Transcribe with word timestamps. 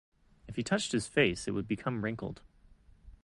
If 0.47 0.55
he 0.55 0.63
touched 0.63 0.93
his 0.93 1.05
face 1.05 1.47
it 1.47 1.51
would 1.51 1.67
become 1.67 2.03
wrinkled. 2.03 2.41